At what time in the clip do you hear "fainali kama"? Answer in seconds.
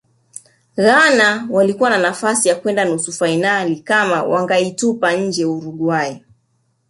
3.13-4.23